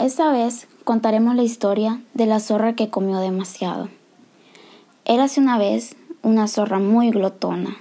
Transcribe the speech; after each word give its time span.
Esta 0.00 0.32
vez 0.32 0.66
contaremos 0.84 1.36
la 1.36 1.42
historia 1.42 2.00
de 2.14 2.24
la 2.24 2.40
zorra 2.40 2.72
que 2.72 2.88
comió 2.88 3.18
demasiado. 3.18 3.90
Érase 5.04 5.42
una 5.42 5.58
vez 5.58 5.94
una 6.22 6.48
zorra 6.48 6.78
muy 6.78 7.10
glotona, 7.10 7.76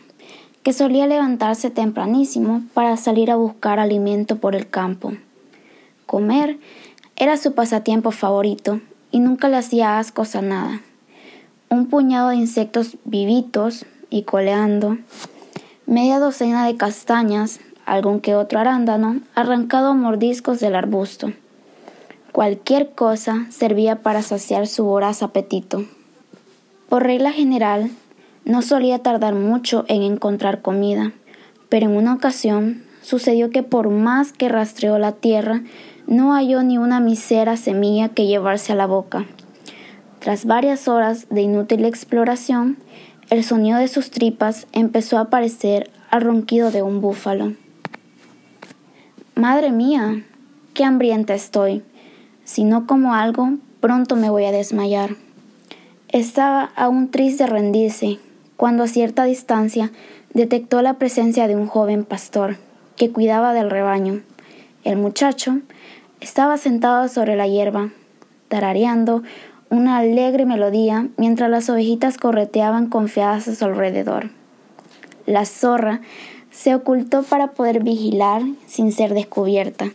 que 0.62 0.74
solía 0.74 1.08
levantarse 1.08 1.70
tempranísimo 1.70 2.63
para 2.74 2.97
salir 2.97 3.32
a 3.32 3.38
buscar 3.38 3.79
alimento 3.79 4.36
por 4.36 4.54
el 4.54 4.70
campo. 4.70 5.13
Comer 6.05 6.60
era 7.16 7.38
su 7.38 7.54
pasatiempo 7.54 8.12
favorito 8.12 8.82
y 9.12 9.22
nunca 9.22 9.48
le 9.48 9.56
hacía 9.56 9.98
ascos 9.98 10.36
a 10.36 10.42
nada. 10.42 10.82
Un 11.70 11.86
puñado 11.86 12.32
de 12.32 12.36
insectos 12.36 12.98
vivitos 13.06 13.86
y 14.10 14.24
coleando, 14.24 14.98
media 15.86 16.20
docena 16.20 16.68
de 16.68 16.76
castañas, 16.76 17.62
algún 17.86 18.20
que 18.20 18.36
otro 18.36 18.60
arándano 18.60 19.22
arrancado 19.36 19.92
a 19.92 19.94
mordiscos 19.94 20.60
del 20.60 20.76
arbusto. 20.76 21.32
Cualquier 22.32 22.91
cosa 22.91 23.48
servía 23.50 24.02
para 24.02 24.22
saciar 24.22 24.67
su 24.67 24.84
voraz 24.84 25.23
apetito. 25.23 25.85
Por 26.88 27.04
regla 27.04 27.31
general, 27.31 27.90
no 28.45 28.62
solía 28.62 28.99
tardar 28.99 29.34
mucho 29.34 29.85
en 29.88 30.04
encontrar 30.04 30.62
comida, 30.62 31.12
pero 31.70 31.88
en 31.88 31.98
una 31.98 32.13
ocasión 32.13 32.84
sucedió 33.02 33.49
que 33.49 33.63
por 33.63 33.90
más 33.90 34.31
que 34.31 34.49
rastreó 34.49 34.99
la 34.99 35.13
tierra, 35.13 35.63
no 36.07 36.34
halló 36.34 36.63
ni 36.63 36.77
una 36.77 36.99
misera 36.99 37.57
semilla 37.57 38.09
que 38.09 38.27
llevarse 38.27 38.73
a 38.73 38.76
la 38.76 38.88
boca. 38.88 39.26
Tras 40.20 40.46
varias 40.46 40.88
horas 40.88 41.27
de 41.30 41.41
inútil 41.41 41.85
exploración, 41.85 42.77
el 43.30 43.43
sonido 43.43 43.80
de 43.80 43.88
sus 43.88 44.12
tripas 44.12 44.68
empezó 44.71 45.18
a 45.18 45.30
parecer 45.30 45.91
al 46.09 46.21
ronquido 46.21 46.71
de 46.71 46.82
un 46.82 47.02
búfalo. 47.02 47.54
Madre 49.35 49.71
mía, 49.71 50.23
qué 50.73 50.84
hambrienta 50.84 51.34
estoy. 51.34 51.84
Si 52.49 52.63
no 52.63 52.88
como 52.88 53.13
algo, 53.13 53.59
pronto 53.80 54.16
me 54.16 54.31
voy 54.31 54.45
a 54.45 54.52
desmayar. 54.52 55.12
Estaba 56.07 56.71
aún 56.76 57.12
triste 57.12 57.43
de 57.43 57.49
rendirse, 57.51 58.18
cuando 58.57 58.82
a 58.82 58.87
cierta 58.87 59.26
distancia 59.26 59.91
detectó 60.34 60.82
la 60.82 60.96
presencia 60.96 61.48
de 61.48 61.55
un 61.55 61.68
joven 61.68 62.05
pastor 62.05 62.57
que 62.96 63.12
cuidaba 63.12 63.54
del 63.54 63.70
rebaño. 63.70 64.24
El 64.84 64.97
muchacho 64.97 65.59
estaba 66.22 66.57
sentado 66.57 67.07
sobre 67.07 67.35
la 67.35 67.46
hierba, 67.47 67.91
tarareando 68.47 69.22
una 69.69 69.97
alegre 69.97 70.47
melodía 70.47 71.07
mientras 71.18 71.52
las 71.52 71.69
ovejitas 71.69 72.18
correteaban 72.18 72.88
confiadas 72.88 73.47
a 73.47 73.53
su 73.53 73.66
alrededor. 73.66 74.31
La 75.28 75.46
zorra 75.46 76.02
se 76.50 76.74
ocultó 76.74 77.22
para 77.22 77.52
poder 77.52 77.84
vigilar 77.84 78.41
sin 78.66 78.91
ser 78.91 79.13
descubierta. 79.13 79.91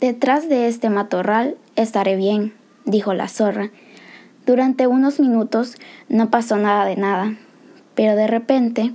Detrás 0.00 0.48
de 0.48 0.66
este 0.66 0.90
matorral 0.90 1.56
estaré 1.76 2.16
bien, 2.16 2.54
dijo 2.84 3.14
la 3.14 3.28
zorra. 3.28 3.70
Durante 4.46 4.86
unos 4.86 5.20
minutos 5.20 5.74
no 6.08 6.30
pasó 6.30 6.56
nada 6.56 6.84
de 6.84 6.96
nada, 6.96 7.36
pero 7.94 8.16
de 8.16 8.26
repente 8.26 8.92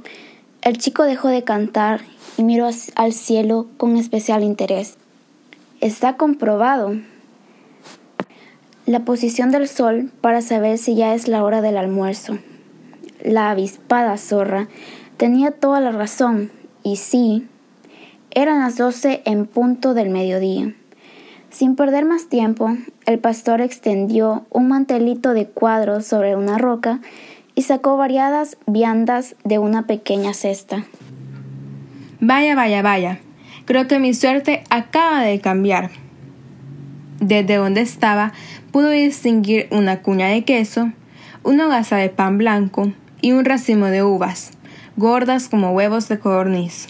el 0.61 0.77
chico 0.77 1.03
dejó 1.03 1.27
de 1.29 1.43
cantar 1.43 2.01
y 2.38 2.43
miró 2.43 2.69
al 2.95 3.13
cielo 3.13 3.67
con 3.77 3.97
especial 3.97 4.43
interés. 4.43 4.97
Está 5.79 6.17
comprobado 6.17 6.95
la 8.85 9.01
posición 9.05 9.51
del 9.51 9.67
sol 9.67 10.11
para 10.21 10.41
saber 10.41 10.77
si 10.77 10.95
ya 10.95 11.13
es 11.13 11.27
la 11.27 11.43
hora 11.43 11.61
del 11.61 11.77
almuerzo. 11.77 12.38
La 13.23 13.51
avispada 13.51 14.17
zorra 14.17 14.67
tenía 15.17 15.51
toda 15.51 15.79
la 15.79 15.91
razón, 15.91 16.51
y 16.83 16.95
sí, 16.95 17.47
eran 18.31 18.59
las 18.59 18.77
doce 18.77 19.21
en 19.25 19.45
punto 19.45 19.93
del 19.93 20.09
mediodía. 20.09 20.73
Sin 21.52 21.75
perder 21.75 22.05
más 22.05 22.27
tiempo, 22.27 22.77
el 23.05 23.19
pastor 23.19 23.59
extendió 23.59 24.45
un 24.49 24.69
mantelito 24.69 25.33
de 25.33 25.47
cuadros 25.47 26.05
sobre 26.05 26.38
una 26.38 26.57
roca 26.57 27.02
y 27.55 27.63
sacó 27.63 27.97
variadas 27.97 28.57
viandas 28.67 29.35
de 29.44 29.59
una 29.59 29.85
pequeña 29.85 30.34
cesta. 30.34 30.85
Vaya, 32.22 32.56
vaya, 32.56 32.81
vaya. 32.81 33.19
Creo 33.66 33.88
que 33.88 34.00
mi 34.00 34.13
suerte 34.13 34.63
acaba 34.69 35.23
de 35.23 35.41
cambiar. 35.41 35.91
Desde 37.19 37.56
donde 37.56 37.81
estaba 37.81 38.31
pudo 38.72 38.89
distinguir 38.89 39.68
una 39.72 40.01
cuña 40.01 40.29
de 40.29 40.45
queso, 40.45 40.94
una 41.44 41.68
hogaza 41.68 41.97
de 41.97 42.07
pan 42.07 42.38
blanco 42.38 42.94
y 43.19 43.33
un 43.33 43.44
racimo 43.44 43.88
de 43.88 44.03
uvas, 44.03 44.51
gordas 44.95 45.50
como 45.50 45.73
huevos 45.73 46.07
de 46.07 46.18
codorniz. 46.18 46.88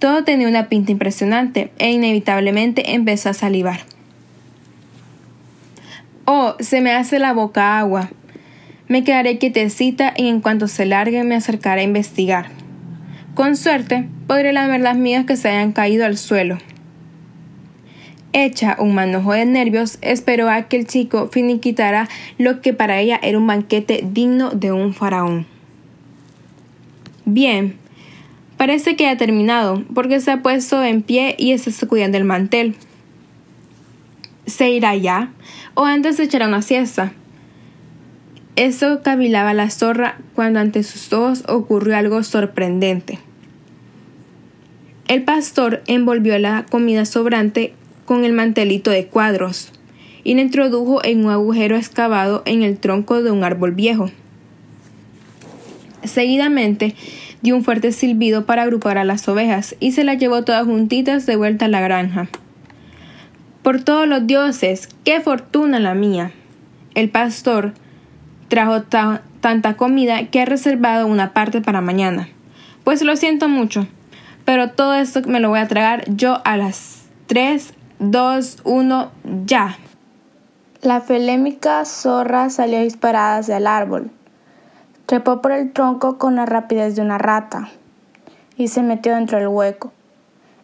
Todo 0.00 0.24
tenía 0.24 0.48
una 0.48 0.70
pinta 0.70 0.92
impresionante 0.92 1.70
e 1.78 1.92
inevitablemente 1.92 2.94
empezó 2.94 3.28
a 3.28 3.34
salivar. 3.34 3.80
Oh, 6.24 6.54
se 6.58 6.80
me 6.80 6.92
hace 6.92 7.18
la 7.18 7.34
boca 7.34 7.78
agua. 7.78 8.08
Me 8.88 9.04
quedaré 9.04 9.36
quietecita 9.36 10.14
y 10.16 10.28
en 10.28 10.40
cuanto 10.40 10.68
se 10.68 10.86
largue 10.86 11.22
me 11.22 11.34
acercaré 11.34 11.82
a 11.82 11.84
investigar. 11.84 12.46
Con 13.34 13.56
suerte, 13.56 14.08
podré 14.26 14.54
lamer 14.54 14.80
las 14.80 14.96
mías 14.96 15.26
que 15.26 15.36
se 15.36 15.50
hayan 15.50 15.72
caído 15.72 16.06
al 16.06 16.16
suelo. 16.16 16.56
Hecha 18.32 18.76
un 18.78 18.94
manojo 18.94 19.34
de 19.34 19.44
nervios, 19.44 19.98
esperó 20.00 20.48
a 20.48 20.62
que 20.62 20.78
el 20.78 20.86
chico 20.86 21.28
finiquitara 21.30 22.08
lo 22.38 22.62
que 22.62 22.72
para 22.72 23.00
ella 23.00 23.20
era 23.22 23.36
un 23.36 23.46
banquete 23.46 24.00
digno 24.02 24.50
de 24.50 24.72
un 24.72 24.94
faraón. 24.94 25.46
Bien, 27.26 27.79
parece 28.60 28.94
que 28.94 29.08
ha 29.08 29.16
terminado, 29.16 29.82
porque 29.94 30.20
se 30.20 30.30
ha 30.30 30.42
puesto 30.42 30.84
en 30.84 31.00
pie 31.00 31.34
y 31.38 31.52
está 31.52 31.70
sacudiendo 31.70 32.18
el 32.18 32.24
mantel. 32.24 32.74
¿Se 34.44 34.68
irá 34.68 34.94
ya? 34.96 35.32
¿O 35.72 35.86
antes 35.86 36.16
se 36.16 36.24
echará 36.24 36.46
una 36.46 36.60
siesta? 36.60 37.14
Eso 38.56 39.00
cavilaba 39.02 39.54
la 39.54 39.70
zorra 39.70 40.18
cuando 40.34 40.60
ante 40.60 40.82
sus 40.82 41.10
ojos 41.10 41.42
ocurrió 41.48 41.96
algo 41.96 42.22
sorprendente. 42.22 43.18
El 45.08 45.22
pastor 45.22 45.82
envolvió 45.86 46.38
la 46.38 46.66
comida 46.70 47.06
sobrante 47.06 47.72
con 48.04 48.26
el 48.26 48.34
mantelito 48.34 48.90
de 48.90 49.06
cuadros 49.06 49.72
y 50.22 50.34
la 50.34 50.42
introdujo 50.42 51.02
en 51.02 51.24
un 51.24 51.30
agujero 51.30 51.76
excavado 51.76 52.42
en 52.44 52.62
el 52.62 52.76
tronco 52.76 53.22
de 53.22 53.30
un 53.30 53.42
árbol 53.42 53.72
viejo. 53.72 54.10
Seguidamente 56.04 56.94
dio 57.42 57.56
un 57.56 57.64
fuerte 57.64 57.92
silbido 57.92 58.46
para 58.46 58.62
agrupar 58.62 58.98
a 58.98 59.04
las 59.04 59.28
ovejas 59.28 59.74
y 59.80 59.92
se 59.92 60.04
las 60.04 60.18
llevó 60.18 60.44
todas 60.44 60.64
juntitas 60.64 61.26
de 61.26 61.36
vuelta 61.36 61.66
a 61.66 61.68
la 61.68 61.80
granja. 61.80 62.28
Por 63.62 63.82
todos 63.82 64.08
los 64.08 64.26
dioses, 64.26 64.88
qué 65.04 65.20
fortuna 65.20 65.80
la 65.80 65.94
mía. 65.94 66.32
El 66.94 67.10
pastor 67.10 67.74
trajo 68.48 68.82
tanta 69.40 69.76
comida 69.76 70.26
que 70.26 70.42
ha 70.42 70.44
reservado 70.44 71.06
una 71.06 71.32
parte 71.32 71.60
para 71.60 71.80
mañana. 71.80 72.28
Pues 72.84 73.02
lo 73.02 73.16
siento 73.16 73.48
mucho, 73.48 73.86
pero 74.44 74.70
todo 74.70 74.94
esto 74.94 75.20
me 75.26 75.40
lo 75.40 75.50
voy 75.50 75.60
a 75.60 75.68
tragar 75.68 76.04
yo 76.08 76.40
a 76.44 76.56
las 76.56 77.04
3, 77.26 77.74
2, 77.98 78.58
1, 78.64 79.10
ya. 79.46 79.76
La 80.82 81.02
felémica 81.02 81.84
zorra 81.84 82.48
salió 82.48 82.80
disparada 82.80 83.38
hacia 83.38 83.58
el 83.58 83.66
árbol. 83.66 84.10
Trepó 85.10 85.42
por 85.42 85.50
el 85.50 85.72
tronco 85.72 86.18
con 86.18 86.36
la 86.36 86.46
rapidez 86.46 86.94
de 86.94 87.02
una 87.02 87.18
rata 87.18 87.68
y 88.56 88.68
se 88.68 88.80
metió 88.80 89.16
dentro 89.16 89.38
del 89.38 89.48
hueco. 89.48 89.90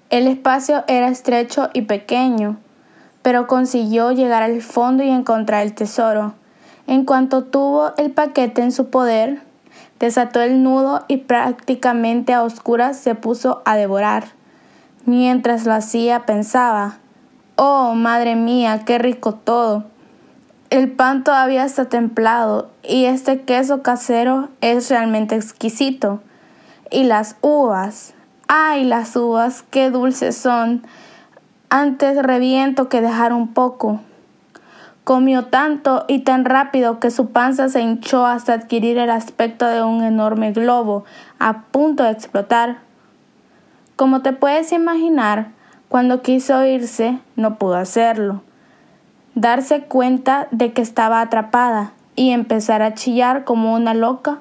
El 0.08 0.28
espacio 0.28 0.84
era 0.86 1.08
estrecho 1.08 1.68
y 1.72 1.82
pequeño, 1.82 2.56
pero 3.22 3.48
consiguió 3.48 4.12
llegar 4.12 4.44
al 4.44 4.62
fondo 4.62 5.02
y 5.02 5.10
encontrar 5.10 5.64
el 5.64 5.74
tesoro 5.74 6.34
en 6.86 7.04
cuanto 7.04 7.42
tuvo 7.42 7.92
el 7.96 8.12
paquete 8.12 8.62
en 8.62 8.70
su 8.70 8.88
poder, 8.88 9.40
desató 9.98 10.40
el 10.40 10.62
nudo 10.62 11.04
y 11.08 11.16
prácticamente 11.16 12.32
a 12.32 12.44
oscuras 12.44 12.96
se 12.96 13.16
puso 13.16 13.62
a 13.64 13.74
devorar. 13.76 14.26
Mientras 15.06 15.66
lo 15.66 15.72
hacía 15.72 16.24
pensaba, 16.24 16.98
Oh, 17.56 17.94
madre 17.94 18.36
mía, 18.36 18.82
qué 18.86 18.98
rico 18.98 19.34
todo. 19.34 19.86
El 20.76 20.92
pan 20.92 21.24
todavía 21.24 21.64
está 21.64 21.86
templado 21.86 22.68
y 22.86 23.06
este 23.06 23.40
queso 23.40 23.80
casero 23.80 24.50
es 24.60 24.90
realmente 24.90 25.34
exquisito. 25.34 26.20
Y 26.90 27.04
las 27.04 27.36
uvas, 27.40 28.12
ay, 28.46 28.84
las 28.84 29.16
uvas, 29.16 29.64
qué 29.70 29.88
dulces 29.88 30.36
son. 30.36 30.82
Antes 31.70 32.22
reviento 32.22 32.90
que 32.90 33.00
dejar 33.00 33.32
un 33.32 33.54
poco. 33.54 34.00
Comió 35.02 35.46
tanto 35.46 36.04
y 36.08 36.18
tan 36.18 36.44
rápido 36.44 37.00
que 37.00 37.10
su 37.10 37.30
panza 37.30 37.70
se 37.70 37.80
hinchó 37.80 38.26
hasta 38.26 38.52
adquirir 38.52 38.98
el 38.98 39.08
aspecto 39.08 39.66
de 39.66 39.82
un 39.82 40.04
enorme 40.04 40.52
globo 40.52 41.06
a 41.38 41.62
punto 41.62 42.02
de 42.02 42.10
explotar. 42.10 42.80
Como 43.96 44.20
te 44.20 44.34
puedes 44.34 44.72
imaginar, 44.72 45.52
cuando 45.88 46.20
quiso 46.20 46.62
irse 46.66 47.18
no 47.34 47.56
pudo 47.56 47.76
hacerlo. 47.76 48.42
Darse 49.36 49.82
cuenta 49.82 50.48
de 50.50 50.72
que 50.72 50.80
estaba 50.80 51.20
atrapada 51.20 51.92
y 52.14 52.30
empezar 52.30 52.80
a 52.80 52.94
chillar 52.94 53.44
como 53.44 53.74
una 53.74 53.92
loca 53.92 54.38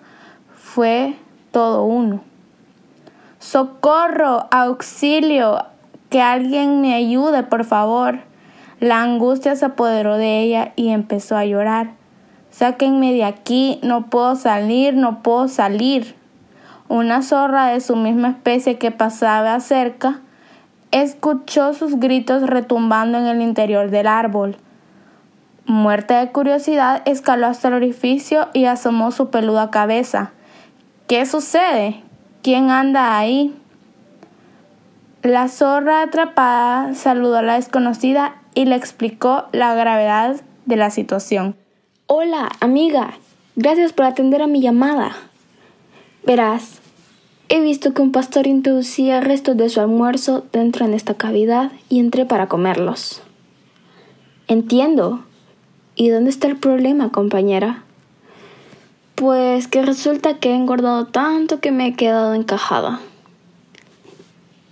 fue 0.56 1.18
todo 1.52 1.84
uno. 1.84 2.22
¡Socorro! 3.40 4.48
¡Auxilio! 4.52 5.66
Que 6.10 6.22
alguien 6.22 6.80
me 6.80 6.96
ayude, 6.96 7.44
por 7.44 7.66
favor. 7.66 8.20
La 8.80 9.02
angustia 9.02 9.58
se 9.58 9.66
apoderó 9.66 10.16
de 10.16 10.40
ella 10.40 10.72
y 10.78 10.88
empezó 10.88 11.36
a 11.36 11.44
llorar. 11.44 11.92
Sáquenme 12.50 13.12
de 13.12 13.26
aquí, 13.26 13.82
no 13.84 14.06
puedo 14.06 14.38
salir, 14.38 14.94
no 14.94 15.22
puedo 15.24 15.50
salir. 15.50 16.16
Una 16.88 17.22
zorra 17.22 17.68
de 17.68 17.82
su 17.82 17.98
misma 17.98 18.30
especie 18.30 18.78
que 18.78 18.92
pasaba 18.92 19.60
cerca 19.60 20.22
escuchó 20.92 21.74
sus 21.74 22.00
gritos 22.00 22.44
retumbando 22.44 23.18
en 23.18 23.26
el 23.26 23.42
interior 23.42 23.90
del 23.90 24.08
árbol. 24.08 24.56
Muerta 25.68 26.20
de 26.20 26.32
curiosidad, 26.32 27.02
escaló 27.06 27.48
hasta 27.48 27.70
el 27.70 27.74
orificio 27.74 28.50
y 28.54 28.66
asomó 28.66 29.12
su 29.12 29.32
peluda 29.32 29.72
cabeza. 29.72 30.32
¿Qué 31.08 31.26
sucede? 31.26 32.04
¿Quién 32.44 32.70
anda 32.70 33.18
ahí? 33.18 33.56
La 35.24 35.48
zorra 35.48 36.04
atrapada 36.04 36.94
saludó 36.94 37.38
a 37.38 37.42
la 37.42 37.56
desconocida 37.56 38.36
y 38.54 38.66
le 38.66 38.76
explicó 38.76 39.46
la 39.54 39.74
gravedad 39.74 40.36
de 40.68 40.76
la 40.76 40.92
situación. 40.92 41.56
Hola, 42.06 42.52
amiga. 42.60 43.16
Gracias 43.56 43.92
por 43.92 44.06
atender 44.06 44.44
a 44.44 44.48
mi 44.48 44.62
llamada. 44.62 45.16
Verás, 46.28 46.80
he 47.50 47.60
visto 47.60 47.96
que 47.96 48.04
un 48.04 48.12
pastor 48.12 48.46
introducía 48.46 49.20
restos 49.20 49.58
de 49.58 49.70
su 49.70 49.82
almuerzo 49.82 50.46
dentro 50.52 50.88
de 50.88 50.96
esta 50.96 51.16
cavidad 51.16 51.72
y 51.90 52.00
entré 52.00 52.26
para 52.26 52.48
comerlos. 52.48 53.24
Entiendo. 54.48 55.25
¿Y 55.96 56.10
dónde 56.10 56.30
está 56.30 56.48
el 56.48 56.58
problema, 56.58 57.10
compañera? 57.10 57.84
Pues 59.16 59.70
que 59.70 59.82
resulta 59.82 60.40
que 60.40 60.50
he 60.50 60.56
engordado 60.56 61.06
tanto 61.06 61.62
que 61.62 61.72
me 61.72 61.88
he 61.88 61.94
quedado 61.94 62.34
encajada. 62.34 63.00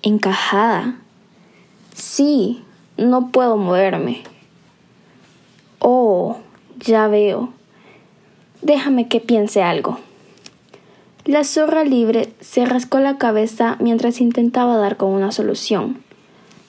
¿Encajada? 0.01 0.95
Sí, 1.95 2.61
no 2.97 3.29
puedo 3.29 3.55
moverme. 3.55 4.23
Oh, 5.79 6.39
ya 6.81 7.07
veo. 7.07 7.53
Déjame 8.61 9.07
que 9.07 9.21
piense 9.21 9.63
algo. 9.63 9.99
La 11.23 11.45
zorra 11.45 11.85
libre 11.85 12.33
se 12.41 12.65
rascó 12.65 12.99
la 12.99 13.17
cabeza 13.17 13.77
mientras 13.79 14.19
intentaba 14.19 14.75
dar 14.75 14.97
con 14.97 15.11
una 15.11 15.31
solución. 15.31 16.03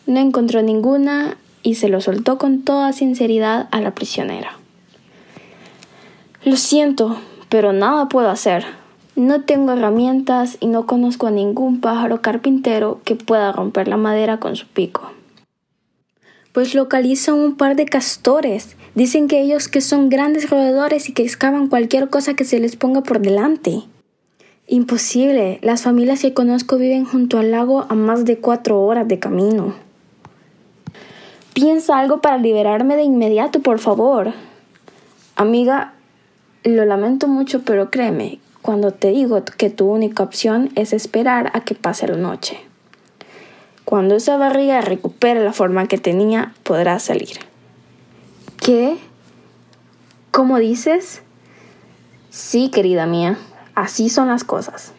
No 0.07 0.21
encontró 0.21 0.63
ninguna 0.63 1.39
y 1.65 1.75
se 1.75 1.89
lo 1.89 2.01
soltó 2.01 2.39
con 2.39 2.63
toda 2.63 2.93
sinceridad 2.93 3.67
a 3.73 3.81
la 3.81 3.97
prisionera. 3.97 4.59
Lo 6.45 6.57
siento, 6.57 7.17
pero 7.49 7.73
nada 7.73 8.09
puedo 8.09 8.29
hacer. 8.31 8.65
No 9.17 9.43
tengo 9.43 9.73
herramientas 9.73 10.59
y 10.61 10.67
no 10.67 10.87
conozco 10.87 11.27
a 11.27 11.31
ningún 11.31 11.81
pájaro 11.81 12.21
carpintero 12.21 13.01
que 13.05 13.17
pueda 13.17 13.51
romper 13.51 13.89
la 13.89 13.97
madera 13.97 14.39
con 14.39 14.55
su 14.55 14.67
pico. 14.67 15.11
Pues 16.53 16.75
localiza 16.75 17.33
un 17.33 17.57
par 17.57 17.77
de 17.77 17.87
castores. 17.87 18.77
Dicen 18.95 19.27
que 19.27 19.41
ellos 19.41 19.69
que 19.69 19.81
son 19.81 20.09
grandes 20.09 20.51
roedores 20.51 21.09
y 21.09 21.13
que 21.13 21.23
excavan 21.23 21.69
cualquier 21.69 22.11
cosa 22.11 22.35
que 22.35 22.45
se 22.45 22.61
les 22.61 22.77
ponga 22.77 23.03
por 23.03 23.21
delante. 23.21 23.83
Imposible. 24.67 25.59
Las 25.63 25.83
familias 25.83 26.21
que 26.21 26.35
conozco 26.35 26.77
viven 26.77 27.05
junto 27.05 27.39
al 27.39 27.51
lago 27.51 27.87
a 27.89 27.95
más 27.95 28.25
de 28.25 28.39
cuatro 28.39 28.81
horas 28.83 29.09
de 29.09 29.19
camino. 29.19 29.84
Piensa 31.55 32.01
algo 32.01 32.21
para 32.21 32.37
liberarme 32.37 32.97
de 32.97 33.05
inmediato, 33.05 33.61
por 33.61 33.79
favor. 33.79 34.33
Amiga, 35.37 35.95
lo 36.65 36.85
lamento 36.85 37.29
mucho, 37.29 37.63
pero 37.63 37.93
créeme, 37.93 38.41
cuando 38.61 38.91
te 38.91 39.11
digo 39.11 39.41
que 39.57 39.71
tu 39.71 39.87
única 39.87 40.25
opción 40.25 40.71
es 40.75 40.93
esperar 40.93 41.53
a 41.55 41.61
que 41.61 41.77
pase 41.77 42.09
la 42.09 42.17
noche. 42.17 42.59
Cuando 43.85 44.17
esa 44.17 44.37
barriga 44.37 44.81
recupere 44.81 45.45
la 45.45 45.53
forma 45.53 45.87
que 45.87 45.97
tenía, 45.97 46.55
podrás 46.65 47.05
salir. 47.05 47.37
¿Qué? 48.57 48.97
¿Cómo 50.33 50.59
dices? 50.59 51.23
Sí, 52.31 52.69
querida 52.69 53.07
mía, 53.07 53.39
así 53.77 54.09
son 54.09 54.27
las 54.27 54.43
cosas. 54.43 54.93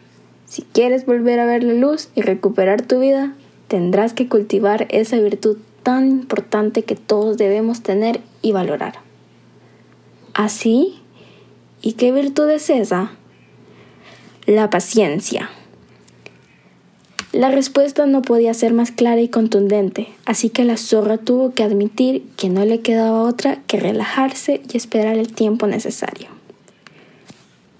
Si 0.45 0.61
quieres 0.61 1.05
volver 1.05 1.41
a 1.41 1.45
ver 1.45 1.63
la 1.63 1.73
luz 1.73 2.07
y 2.15 2.21
recuperar 2.21 2.81
tu 2.81 3.01
vida, 3.01 3.33
tendrás 3.67 4.13
que 4.13 4.29
cultivar 4.29 4.87
esa 4.89 5.17
virtud 5.17 5.57
tan 5.85 6.09
importante 6.09 6.81
que 6.81 6.95
todos 6.95 7.37
debemos 7.37 7.83
tener 7.83 8.19
y 8.41 8.51
valorar. 8.53 8.95
¿Así? 10.33 10.99
¿Y 11.83 11.93
qué 11.93 12.11
virtud 12.11 12.49
es 12.49 12.71
esa? 12.71 13.11
La 14.47 14.71
paciencia. 14.71 15.51
La 17.33 17.51
respuesta 17.51 18.07
no 18.07 18.23
podía 18.23 18.55
ser 18.55 18.73
más 18.73 18.89
clara 18.89 19.21
y 19.21 19.29
contundente, 19.29 20.07
así 20.25 20.49
que 20.49 20.63
la 20.63 20.77
zorra 20.77 21.17
tuvo 21.17 21.53
que 21.53 21.61
admitir 21.61 22.23
que 22.35 22.49
no 22.49 22.65
le 22.65 22.81
quedaba 22.81 23.21
otra 23.21 23.61
que 23.67 23.79
relajarse 23.79 24.63
y 24.73 24.77
esperar 24.77 25.17
el 25.19 25.33
tiempo 25.33 25.67
necesario. 25.67 26.29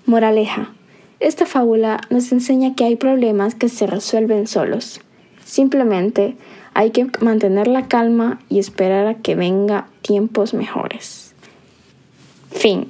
Moraleja. 0.05 0.75
Esta 1.19 1.47
fábula 1.47 2.01
nos 2.11 2.31
enseña 2.31 2.75
que 2.75 2.85
hay 2.85 2.97
problemas 2.97 3.55
que 3.55 3.69
se 3.69 3.87
resuelven 3.87 4.45
solos. 4.45 4.99
Simplemente 5.43 6.35
hay 6.75 6.91
que 6.91 7.07
mantener 7.21 7.67
la 7.67 7.87
calma 7.87 8.39
y 8.49 8.59
esperar 8.59 9.07
a 9.07 9.15
que 9.15 9.33
venga 9.33 9.87
tiempos 10.01 10.53
mejores. 10.53 11.33
Fin. 12.51 12.87